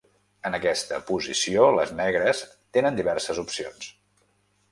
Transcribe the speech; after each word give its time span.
En 0.49 0.55
aquesta 0.57 0.97
posició, 1.09 1.67
les 1.81 1.91
negres 1.99 2.41
tenen 2.77 2.99
diverses 3.01 3.43
opcions. 3.45 3.93